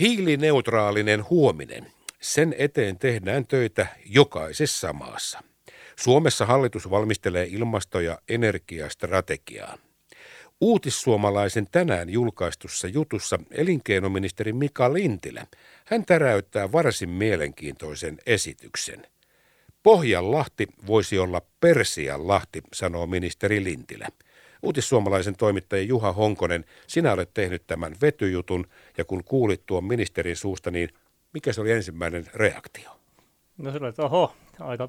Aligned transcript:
Hiilineutraalinen 0.00 1.24
huominen. 1.30 1.86
Sen 2.20 2.54
eteen 2.58 2.98
tehdään 2.98 3.46
töitä 3.46 3.86
jokaisessa 4.06 4.92
maassa. 4.92 5.42
Suomessa 5.96 6.46
hallitus 6.46 6.90
valmistelee 6.90 7.46
ilmasto- 7.50 8.00
ja 8.00 8.18
energiastrategiaa. 8.28 9.78
Uutissuomalaisen 10.60 11.66
tänään 11.72 12.10
julkaistussa 12.10 12.88
jutussa 12.88 13.38
elinkeinoministeri 13.50 14.52
Mika 14.52 14.92
Lintilä, 14.92 15.46
hän 15.84 16.04
täräyttää 16.04 16.72
varsin 16.72 17.08
mielenkiintoisen 17.10 18.18
esityksen. 18.26 19.06
Pohjanlahti 19.82 20.66
voisi 20.86 21.18
olla 21.18 21.42
Persianlahti, 21.60 22.62
sanoo 22.72 23.06
ministeri 23.06 23.64
Lintilä. 23.64 24.08
Uutissuomalaisen 24.62 25.36
toimittaja 25.36 25.82
Juha 25.82 26.12
Honkonen, 26.12 26.64
sinä 26.86 27.12
olet 27.12 27.34
tehnyt 27.34 27.66
tämän 27.66 27.94
vetyjutun 28.02 28.66
ja 28.98 29.04
kun 29.04 29.24
kuulit 29.24 29.66
tuon 29.66 29.84
ministerin 29.84 30.36
suusta, 30.36 30.70
niin 30.70 30.88
mikä 31.34 31.52
se 31.52 31.60
oli 31.60 31.70
ensimmäinen 31.70 32.26
reaktio? 32.34 32.90
No 33.58 33.72
oli, 33.80 33.88
että 33.88 34.02
oho, 34.02 34.34
aika 34.60 34.88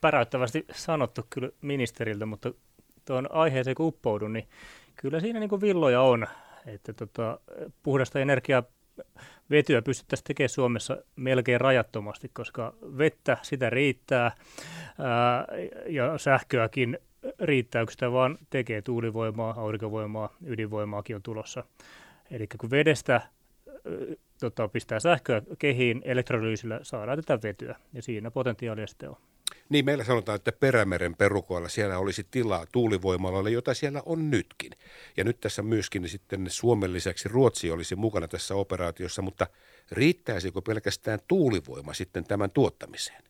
päräyttävästi 0.00 0.64
sanottu 0.72 1.26
kyllä 1.30 1.50
ministeriltä, 1.62 2.26
mutta 2.26 2.52
tuon 3.04 3.32
aiheeseen 3.32 3.74
kun 3.74 3.86
uppoudun, 3.86 4.32
niin 4.32 4.48
kyllä 4.96 5.20
siinä 5.20 5.40
niin 5.40 5.50
kuin 5.50 5.60
villoja 5.60 6.02
on, 6.02 6.26
että 6.66 6.92
tota, 6.92 7.40
puhdasta 7.82 8.20
energiaa 8.20 8.62
vetyä 9.50 9.82
pystyttäisiin 9.82 10.24
tekemään 10.24 10.48
Suomessa 10.48 10.98
melkein 11.16 11.60
rajattomasti, 11.60 12.30
koska 12.32 12.74
vettä 12.98 13.36
sitä 13.42 13.70
riittää 13.70 14.32
ää, 14.98 15.46
ja 15.86 16.18
sähköäkin 16.18 16.98
riittää, 17.40 17.84
kun 17.84 17.92
sitä 17.92 18.12
vaan 18.12 18.38
tekee 18.50 18.82
tuulivoimaa, 18.82 19.54
aurinkovoimaa, 19.60 20.36
ydinvoimaakin 20.46 21.16
on 21.16 21.22
tulossa. 21.22 21.64
Eli 22.30 22.46
kun 22.46 22.70
vedestä 22.70 23.20
tota, 24.40 24.68
pistää 24.68 25.00
sähköä 25.00 25.42
kehiin, 25.58 26.02
elektrolyysillä 26.04 26.80
saadaan 26.82 27.22
tätä 27.22 27.48
vetyä, 27.48 27.76
ja 27.92 28.02
siinä 28.02 28.30
potentiaalia 28.30 28.86
sitten 28.86 29.10
on. 29.10 29.16
Niin, 29.68 29.84
meillä 29.84 30.04
sanotaan, 30.04 30.36
että 30.36 30.52
Perämeren 30.52 31.16
perukoilla 31.16 31.68
siellä 31.68 31.98
olisi 31.98 32.26
tilaa 32.30 32.66
tuulivoimalalle, 32.72 33.50
jota 33.50 33.74
siellä 33.74 34.02
on 34.06 34.30
nytkin. 34.30 34.72
Ja 35.16 35.24
nyt 35.24 35.40
tässä 35.40 35.62
myöskin 35.62 36.08
sitten 36.08 36.46
Suomen 36.48 36.92
lisäksi 36.92 37.28
Ruotsi 37.28 37.70
olisi 37.70 37.96
mukana 37.96 38.28
tässä 38.28 38.54
operaatiossa, 38.54 39.22
mutta 39.22 39.46
riittäisikö 39.92 40.62
pelkästään 40.62 41.18
tuulivoima 41.28 41.94
sitten 41.94 42.24
tämän 42.24 42.50
tuottamiseen? 42.50 43.22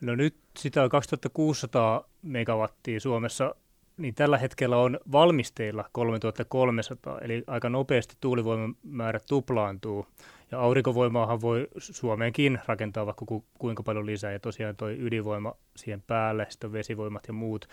No 0.00 0.14
nyt 0.14 0.34
sitä 0.58 0.82
on 0.82 0.90
2600 0.90 2.08
megawattia 2.24 3.00
Suomessa, 3.00 3.54
niin 3.96 4.14
tällä 4.14 4.38
hetkellä 4.38 4.76
on 4.76 4.98
valmisteilla 5.12 5.88
3300, 5.92 7.18
eli 7.18 7.44
aika 7.46 7.68
nopeasti 7.68 8.16
tuulivoiman 8.20 8.74
määrä 8.82 9.20
tuplaantuu. 9.28 10.06
Ja 10.50 10.60
aurinkovoimaahan 10.60 11.40
voi 11.40 11.68
Suomeenkin 11.78 12.60
rakentaa 12.66 13.06
vaikka 13.06 13.24
ku, 13.26 13.44
kuinka 13.58 13.82
paljon 13.82 14.06
lisää, 14.06 14.32
ja 14.32 14.40
tosiaan 14.40 14.76
tuo 14.76 14.88
ydinvoima 14.88 15.54
siihen 15.76 16.02
päälle, 16.06 16.46
sitten 16.48 16.72
vesivoimat 16.72 17.22
ja 17.26 17.32
muut. 17.32 17.68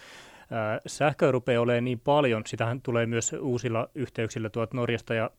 sähköä 0.88 1.32
rupeaa 1.32 1.62
olemaan 1.62 1.84
niin 1.84 2.00
paljon, 2.00 2.44
sitähän 2.46 2.82
tulee 2.82 3.06
myös 3.06 3.34
uusilla 3.34 3.90
yhteyksillä 3.96 4.50
tuolta 4.50 4.78
Norjasta 4.78 5.14
ja 5.14 5.30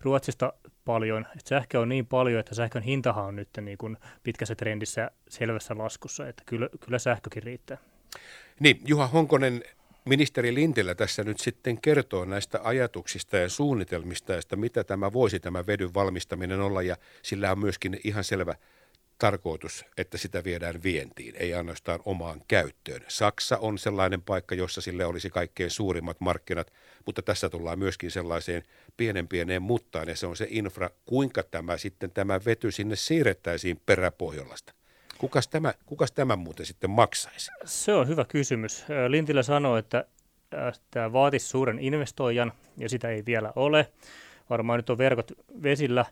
Ruotsista 0.00 0.52
paljon. 0.84 1.26
Et 1.36 1.46
sähkö 1.46 1.80
on 1.80 1.88
niin 1.88 2.06
paljon, 2.06 2.40
että 2.40 2.54
sähkön 2.54 2.82
hintahan 2.82 3.24
on 3.24 3.36
nyt 3.36 3.48
niin 3.60 3.78
kuin 3.78 3.96
pitkässä 4.22 4.54
trendissä 4.54 5.10
selvässä 5.28 5.78
laskussa, 5.78 6.28
että 6.28 6.42
kyllä, 6.46 6.68
kyllä 6.80 6.98
sähkökin 6.98 7.42
riittää. 7.42 7.78
Niin, 8.60 8.80
Juha 8.86 9.06
Honkonen, 9.06 9.64
Ministeri 10.04 10.54
Lintilä 10.54 10.94
tässä 10.94 11.24
nyt 11.24 11.40
sitten 11.40 11.80
kertoo 11.80 12.24
näistä 12.24 12.60
ajatuksista 12.62 13.36
ja 13.36 13.48
suunnitelmista, 13.48 14.38
että 14.38 14.56
mitä 14.56 14.84
tämä 14.84 15.12
voisi 15.12 15.40
tämä 15.40 15.66
vedyn 15.66 15.94
valmistaminen 15.94 16.60
olla 16.60 16.82
ja 16.82 16.96
sillä 17.22 17.52
on 17.52 17.58
myöskin 17.58 18.00
ihan 18.04 18.24
selvä 18.24 18.54
tarkoitus, 19.18 19.84
että 19.96 20.18
sitä 20.18 20.44
viedään 20.44 20.82
vientiin, 20.82 21.34
ei 21.36 21.54
ainoastaan 21.54 22.00
omaan 22.04 22.42
käyttöön. 22.48 23.04
Saksa 23.08 23.58
on 23.58 23.78
sellainen 23.78 24.22
paikka, 24.22 24.54
jossa 24.54 24.80
sille 24.80 25.04
olisi 25.04 25.30
kaikkein 25.30 25.70
suurimmat 25.70 26.20
markkinat, 26.20 26.72
mutta 27.06 27.22
tässä 27.22 27.48
tullaan 27.48 27.78
myöskin 27.78 28.10
sellaiseen 28.10 28.62
pienen 28.96 29.28
pieneen 29.28 29.62
muttaan 29.62 30.08
ja 30.08 30.16
se 30.16 30.26
on 30.26 30.36
se 30.36 30.46
infra, 30.50 30.90
kuinka 31.06 31.42
tämä 31.42 31.76
sitten 31.78 32.10
tämä 32.10 32.40
vety 32.44 32.70
sinne 32.70 32.96
siirrettäisiin 32.96 33.80
peräpohjolasta. 33.86 34.72
Kukas 35.22 35.48
tämä, 35.48 35.74
kukas 35.86 36.12
tämä 36.12 36.36
muuten 36.36 36.66
sitten 36.66 36.90
maksaisi? 36.90 37.50
Se 37.64 37.92
on 37.92 38.08
hyvä 38.08 38.24
kysymys. 38.24 38.84
Lintilä 39.08 39.42
sanoi, 39.42 39.78
että 39.78 40.04
tämä 40.90 41.12
vaatisi 41.12 41.48
suuren 41.48 41.78
investoijan 41.78 42.52
ja 42.76 42.88
sitä 42.88 43.08
ei 43.08 43.22
vielä 43.26 43.52
ole. 43.56 43.92
Varmaan 44.50 44.78
nyt 44.78 44.90
on 44.90 44.98
verkot 44.98 45.32
vesillä. 45.62 46.04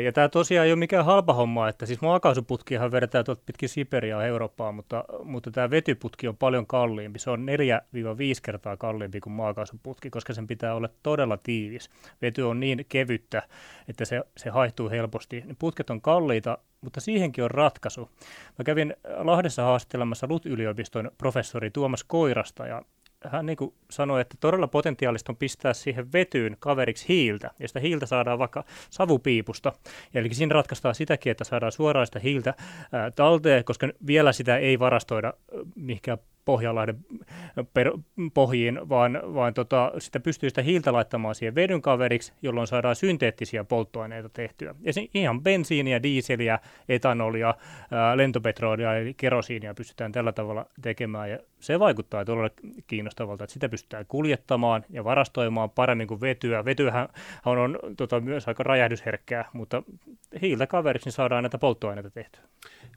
Ja 0.00 0.12
tämä 0.12 0.28
tosiaan 0.28 0.66
ei 0.66 0.72
ole 0.72 0.78
mikään 0.78 1.04
halpa 1.04 1.32
homma, 1.32 1.68
että 1.68 1.86
siis 1.86 2.00
maakaasuputkihan 2.00 2.92
vedetään 2.92 3.24
tuolta 3.24 3.42
pitkin 3.46 3.68
Siperiaa 3.68 4.24
Eurooppaan, 4.24 4.74
mutta, 4.74 5.04
mutta 5.24 5.50
tämä 5.50 5.70
vetyputki 5.70 6.28
on 6.28 6.36
paljon 6.36 6.66
kalliimpi. 6.66 7.18
Se 7.18 7.30
on 7.30 7.46
4-5 7.46 8.40
kertaa 8.42 8.76
kalliimpi 8.76 9.20
kuin 9.20 9.32
maakaasuputki, 9.32 10.10
koska 10.10 10.34
sen 10.34 10.46
pitää 10.46 10.74
olla 10.74 10.88
todella 11.02 11.36
tiivis. 11.36 11.90
Vety 12.22 12.42
on 12.42 12.60
niin 12.60 12.86
kevyttä, 12.88 13.42
että 13.88 14.04
se, 14.04 14.22
se 14.36 14.50
haihtuu 14.50 14.90
helposti. 14.90 15.44
Putket 15.58 15.90
on 15.90 16.00
kalliita, 16.00 16.58
mutta 16.80 17.00
siihenkin 17.00 17.44
on 17.44 17.50
ratkaisu. 17.50 18.10
Mä 18.58 18.64
kävin 18.64 18.96
Lahdessa 19.16 19.62
haastattelemassa 19.62 20.26
LUT-yliopiston 20.30 21.10
professori 21.18 21.70
Tuomas 21.70 22.04
Koirasta 22.04 22.66
ja 22.66 22.82
hän 23.28 23.46
niin 23.46 23.56
sanoi, 23.90 24.20
että 24.20 24.36
todella 24.40 24.68
potentiaalista 24.68 25.32
on 25.32 25.36
pistää 25.36 25.74
siihen 25.74 26.12
vetyyn 26.12 26.56
kaveriksi 26.58 27.08
hiiltä, 27.08 27.50
ja 27.58 27.68
sitä 27.68 27.80
hiiltä 27.80 28.06
saadaan 28.06 28.38
vaikka 28.38 28.64
savupiipusta. 28.90 29.72
Eli 30.14 30.34
siinä 30.34 30.54
ratkaistaan 30.54 30.94
sitäkin, 30.94 31.30
että 31.30 31.44
saadaan 31.44 31.72
suoraan 31.72 32.06
sitä 32.06 32.18
hiiltä 32.18 32.54
talteen, 33.14 33.64
koska 33.64 33.88
vielä 34.06 34.32
sitä 34.32 34.56
ei 34.56 34.78
varastoida 34.78 35.34
mihinkään 35.76 36.18
Pohjanlahden 36.44 36.98
per, 37.74 37.92
pohjiin, 38.34 38.88
vaan, 38.88 39.20
vaan 39.34 39.54
tota, 39.54 39.92
sitä 39.98 40.20
pystyy 40.20 40.50
sitä 40.50 40.62
hiiltä 40.62 40.92
laittamaan 40.92 41.34
siihen 41.34 41.54
vedyn 41.54 41.82
kaveriksi, 41.82 42.32
jolloin 42.42 42.66
saadaan 42.66 42.96
synteettisiä 42.96 43.64
polttoaineita 43.64 44.28
tehtyä. 44.28 44.74
Ja 44.80 44.92
se, 44.92 45.08
ihan 45.14 45.42
bensiiniä, 45.42 46.02
diiseliä, 46.02 46.58
etanolia, 46.88 47.54
ää, 47.90 48.16
lentopetrolia 48.16 48.96
eli 48.96 49.14
kerosiinia 49.14 49.74
pystytään 49.74 50.12
tällä 50.12 50.32
tavalla 50.32 50.66
tekemään. 50.82 51.30
Ja 51.30 51.38
se 51.60 51.78
vaikuttaa 51.78 52.24
todella 52.24 52.50
kiinnostavalta, 52.86 53.44
että 53.44 53.54
sitä 53.54 53.68
pystytään 53.68 54.04
kuljettamaan 54.08 54.84
ja 54.90 55.04
varastoimaan 55.04 55.70
paremmin 55.70 56.08
kuin 56.08 56.20
vetyä. 56.20 56.64
Vetyhän 56.64 57.08
on, 57.46 57.58
on 57.58 57.78
tota, 57.96 58.20
myös 58.20 58.48
aika 58.48 58.62
räjähdysherkkää, 58.62 59.48
mutta 59.52 59.82
hiiltä 60.42 60.66
kaveriksi 60.66 61.06
niin 61.06 61.12
saadaan 61.12 61.42
näitä 61.42 61.58
polttoaineita 61.58 62.10
tehtyä. 62.10 62.42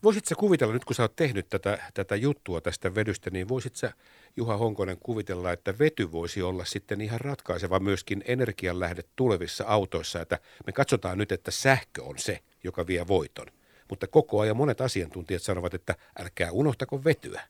Voisitko 0.06 0.36
kuvitella, 0.38 0.74
nyt 0.74 0.86
kun 0.86 0.96
sä 0.96 1.04
oot 1.04 1.16
tehnyt 1.16 1.50
tätä, 1.50 1.78
tätä 1.94 2.16
juttua 2.16 2.62
tästä 2.62 2.96
vedystä, 2.96 3.30
niin 3.30 3.48
voisit 3.48 3.76
sä, 3.76 3.94
Juha 4.38 4.58
Honkonen, 4.58 4.98
kuvitella, 5.00 5.52
että 5.52 5.74
vety 5.80 6.12
voisi 6.12 6.42
olla 6.42 6.66
sitten 6.66 7.02
ihan 7.02 7.22
ratkaiseva 7.22 7.80
myöskin 7.80 8.24
energianlähde 8.28 9.02
tulevissa 9.16 9.64
autoissa, 9.68 10.22
että 10.22 10.40
me 10.66 10.72
katsotaan 10.72 11.18
nyt, 11.18 11.32
että 11.32 11.52
sähkö 11.52 12.04
on 12.04 12.18
se, 12.18 12.40
joka 12.64 12.88
vie 12.88 13.08
voiton. 13.08 13.46
Mutta 13.90 14.08
koko 14.08 14.40
ajan 14.40 14.58
monet 14.58 14.82
asiantuntijat 14.82 15.42
sanovat, 15.42 15.74
että 15.74 15.96
älkää 16.20 16.52
unohtako 16.52 17.04
vetyä. 17.04 17.42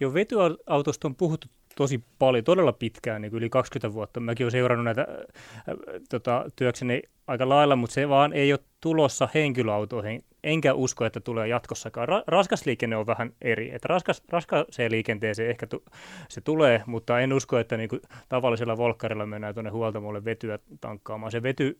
Joo, 0.00 0.14
vetyautosta 0.14 1.08
on 1.08 1.14
puhuttu 1.14 1.48
tosi 1.76 2.04
paljon, 2.18 2.44
todella 2.44 2.72
pitkään, 2.72 3.22
niin 3.22 3.30
kuin 3.30 3.38
yli 3.38 3.50
20 3.50 3.94
vuotta. 3.94 4.20
Mäkin 4.20 4.44
olen 4.44 4.52
seurannut 4.52 4.84
näitä 4.84 5.06
äh, 5.10 5.74
tota, 6.08 6.50
työkseni 6.56 7.02
aika 7.26 7.48
lailla, 7.48 7.76
mutta 7.76 7.94
se 7.94 8.08
vaan 8.08 8.32
ei 8.32 8.52
ole 8.52 8.60
tulossa 8.80 9.28
henkilöautoihin 9.34 10.24
enkä 10.44 10.74
usko, 10.74 11.04
että 11.04 11.20
tulee 11.20 11.48
jatkossakaan. 11.48 12.08
Ra- 12.08 12.24
raskas 12.26 12.66
liikenne 12.66 12.96
on 12.96 13.06
vähän 13.06 13.32
eri. 13.40 13.74
Että 13.74 13.88
raskas, 13.88 14.22
raskaaseen 14.28 14.92
liikenteeseen 14.92 15.50
ehkä 15.50 15.66
tu- 15.66 15.84
se 16.28 16.40
tulee, 16.40 16.82
mutta 16.86 17.20
en 17.20 17.32
usko, 17.32 17.58
että 17.58 17.76
niinku 17.76 17.98
tavallisella 18.28 18.76
volkkarilla 18.76 19.26
mennään 19.26 19.54
tuonne 19.54 19.70
huoltamolle 19.70 20.24
vetyä 20.24 20.58
tankkaamaan. 20.80 21.32
Se 21.32 21.42
vety 21.42 21.76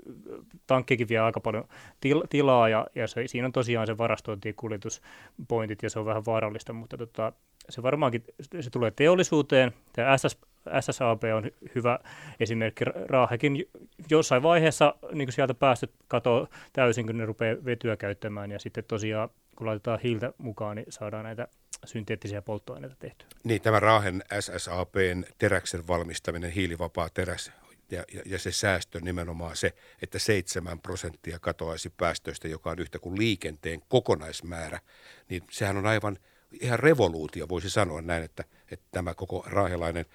tankkikin 0.66 1.08
vie 1.08 1.18
aika 1.18 1.40
paljon 1.40 1.64
til- 2.00 2.24
tilaa 2.30 2.68
ja, 2.68 2.86
ja 2.94 3.06
se, 3.06 3.22
siinä 3.26 3.46
on 3.46 3.52
tosiaan 3.52 3.86
se 3.86 3.98
varastointi- 3.98 4.48
ja 4.48 4.54
kuljetuspointit 4.56 5.82
ja 5.82 5.90
se 5.90 5.98
on 5.98 6.06
vähän 6.06 6.26
vaarallista, 6.26 6.72
mutta 6.72 6.96
tota, 6.96 7.32
se 7.68 7.82
varmaankin 7.82 8.24
se 8.60 8.70
tulee 8.70 8.90
teollisuuteen. 8.90 9.72
Tämä 9.92 10.16
SS, 10.18 10.38
SSAB 10.80 11.22
on 11.36 11.50
hyvä 11.74 11.98
esimerkki. 12.40 12.84
Raahekin 12.84 13.64
jossain 14.10 14.42
vaiheessa 14.42 14.94
niin 15.12 15.32
sieltä 15.32 15.54
päästöt 15.54 15.90
katoo 16.08 16.48
täysin, 16.72 17.06
kun 17.06 17.18
ne 17.18 17.26
rupeaa 17.26 17.64
vetyä 17.64 17.96
käyttämään. 17.96 18.50
Ja 18.50 18.58
sitten 18.58 18.84
tosiaan, 18.84 19.28
kun 19.56 19.66
laitetaan 19.66 20.00
hiiltä 20.02 20.32
mukaan, 20.38 20.76
niin 20.76 20.86
saadaan 20.88 21.24
näitä 21.24 21.48
synteettisiä 21.84 22.42
polttoaineita 22.42 22.96
tehtyä. 22.98 23.28
Niin, 23.44 23.62
tämä 23.62 23.80
Raahen 23.80 24.22
SSABn 24.40 25.24
teräksen 25.38 25.86
valmistaminen, 25.86 26.50
hiilivapaa 26.50 27.08
teräs, 27.14 27.52
ja, 27.90 28.04
ja, 28.14 28.22
ja 28.26 28.38
se 28.38 28.52
säästö 28.52 29.00
nimenomaan 29.00 29.56
se, 29.56 29.74
että 30.02 30.18
7 30.18 30.80
prosenttia 30.80 31.38
katoaisi 31.38 31.90
päästöistä, 31.96 32.48
joka 32.48 32.70
on 32.70 32.78
yhtä 32.78 32.98
kuin 32.98 33.18
liikenteen 33.18 33.80
kokonaismäärä, 33.88 34.80
niin 35.28 35.42
sehän 35.50 35.76
on 35.76 35.86
aivan 35.86 36.18
ihan 36.60 36.78
revoluutio, 36.78 37.48
voisi 37.48 37.70
sanoa 37.70 38.02
näin, 38.02 38.22
että, 38.22 38.44
että 38.70 38.86
tämä 38.90 39.14
koko 39.14 39.44
raahelainen 39.46 40.06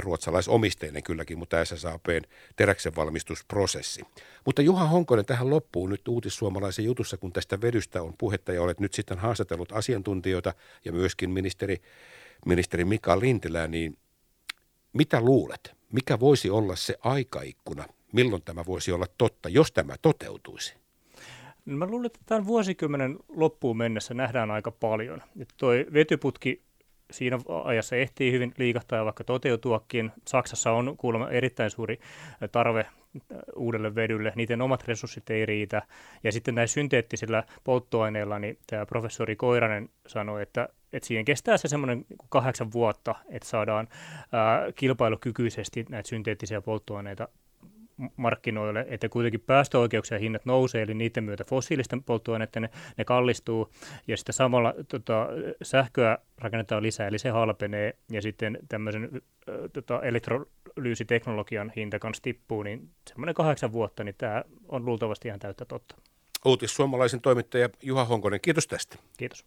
ruotsalaisomisteinen 0.00 1.02
kylläkin, 1.02 1.38
mutta 1.38 1.64
SSAPn 1.64 2.22
teräksen 2.56 2.96
valmistusprosessi. 2.96 4.02
Mutta 4.44 4.62
Juha 4.62 4.86
Honkonen 4.86 5.26
tähän 5.26 5.50
loppuu 5.50 5.86
nyt 5.86 6.08
uutissuomalaisen 6.08 6.84
jutussa, 6.84 7.16
kun 7.16 7.32
tästä 7.32 7.60
vedystä 7.60 8.02
on 8.02 8.14
puhetta 8.18 8.52
ja 8.52 8.62
olet 8.62 8.80
nyt 8.80 8.94
sitten 8.94 9.18
haastatellut 9.18 9.72
asiantuntijoita 9.72 10.54
ja 10.84 10.92
myöskin 10.92 11.30
ministeri, 11.30 11.76
ministeri 12.46 12.84
Mika 12.84 13.20
Lintilää, 13.20 13.66
niin 13.66 13.98
mitä 14.92 15.20
luulet? 15.20 15.76
Mikä 15.92 16.20
voisi 16.20 16.50
olla 16.50 16.76
se 16.76 16.96
aikaikkuna, 17.00 17.84
milloin 18.12 18.42
tämä 18.42 18.66
voisi 18.66 18.92
olla 18.92 19.06
totta, 19.18 19.48
jos 19.48 19.72
tämä 19.72 19.96
toteutuisi? 20.02 20.74
No 21.66 21.76
mä 21.76 21.86
luulen, 21.86 22.06
että 22.06 22.18
tämän 22.26 22.46
vuosikymmenen 22.46 23.16
loppuun 23.28 23.76
mennessä 23.76 24.14
nähdään 24.14 24.50
aika 24.50 24.70
paljon. 24.70 25.22
Toi 25.56 25.86
vetyputki 25.92 26.62
siinä 27.10 27.38
ajassa 27.64 27.96
ehtii 27.96 28.32
hyvin 28.32 28.52
liikahtaa 28.58 28.98
ja 28.98 29.04
vaikka 29.04 29.24
toteutuakin. 29.24 30.12
Saksassa 30.28 30.72
on 30.72 30.96
kuulemma 30.96 31.30
erittäin 31.30 31.70
suuri 31.70 32.00
tarve 32.52 32.86
uudelle 33.56 33.94
vedylle, 33.94 34.32
niiden 34.36 34.62
omat 34.62 34.88
resurssit 34.88 35.30
ei 35.30 35.46
riitä. 35.46 35.82
Ja 36.24 36.32
sitten 36.32 36.54
näillä 36.54 36.66
synteettisillä 36.66 37.44
polttoaineilla, 37.64 38.38
niin 38.38 38.58
tämä 38.66 38.86
professori 38.86 39.36
Koiranen 39.36 39.88
sanoi, 40.06 40.42
että, 40.42 40.68
että 40.92 41.06
siihen 41.06 41.24
kestää 41.24 41.56
se 41.56 41.68
semmoinen 41.68 42.04
kahdeksan 42.28 42.72
vuotta, 42.72 43.14
että 43.28 43.48
saadaan 43.48 43.88
ää, 44.32 44.72
kilpailukykyisesti 44.74 45.86
näitä 45.88 46.08
synteettisiä 46.08 46.60
polttoaineita 46.60 47.28
markkinoille, 48.16 48.86
että 48.88 49.08
kuitenkin 49.08 49.40
päästöoikeuksien 49.40 50.20
hinnat 50.20 50.44
nousee, 50.44 50.82
eli 50.82 50.94
niiden 50.94 51.24
myötä 51.24 51.44
fossiilisten 51.44 52.02
polttoaineiden 52.02 52.62
ne, 52.62 52.70
ne 52.98 53.04
kallistuu, 53.04 53.72
ja 54.08 54.16
sitten 54.16 54.32
samalla 54.32 54.74
tota, 54.88 55.28
sähköä 55.62 56.18
rakennetaan 56.38 56.82
lisää, 56.82 57.08
eli 57.08 57.18
se 57.18 57.30
halpenee, 57.30 57.96
ja 58.10 58.22
sitten 58.22 58.58
tämmöisen 58.68 59.10
äh, 59.14 59.20
tota, 59.72 60.02
elektrolyysiteknologian 60.02 61.72
hinta 61.76 61.98
kanssa 61.98 62.22
tippuu, 62.22 62.62
niin 62.62 62.90
semmoinen 63.08 63.34
kahdeksan 63.34 63.72
vuotta, 63.72 64.04
niin 64.04 64.14
tämä 64.18 64.44
on 64.68 64.84
luultavasti 64.84 65.28
ihan 65.28 65.40
täyttä 65.40 65.64
totta. 65.64 65.96
Uutis 66.44 66.74
suomalaisen 66.76 67.20
toimittaja 67.20 67.68
Juha 67.82 68.04
Honkonen, 68.04 68.40
kiitos 68.40 68.66
tästä. 68.66 68.96
Kiitos. 69.16 69.44